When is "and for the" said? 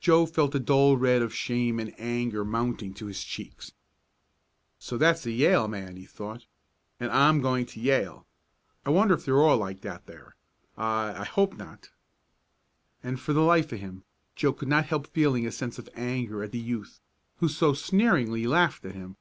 13.04-13.42